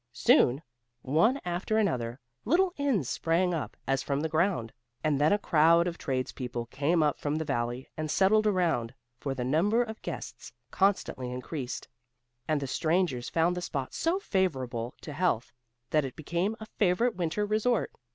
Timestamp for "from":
4.01-4.21, 7.19-7.35